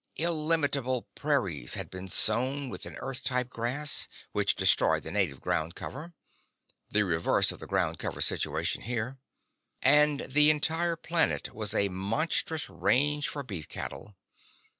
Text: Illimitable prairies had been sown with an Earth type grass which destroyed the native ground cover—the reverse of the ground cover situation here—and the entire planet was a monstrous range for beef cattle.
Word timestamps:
Illimitable 0.15 1.03
prairies 1.13 1.75
had 1.75 1.91
been 1.91 2.07
sown 2.07 2.69
with 2.69 2.87
an 2.87 2.95
Earth 2.95 3.23
type 3.23 3.51
grass 3.51 4.07
which 4.31 4.55
destroyed 4.55 5.03
the 5.03 5.11
native 5.11 5.39
ground 5.39 5.75
cover—the 5.75 7.03
reverse 7.03 7.51
of 7.51 7.59
the 7.59 7.67
ground 7.67 7.99
cover 7.99 8.19
situation 8.19 8.81
here—and 8.81 10.21
the 10.21 10.49
entire 10.49 10.95
planet 10.95 11.53
was 11.53 11.75
a 11.75 11.87
monstrous 11.89 12.67
range 12.67 13.27
for 13.27 13.43
beef 13.43 13.69
cattle. 13.69 14.15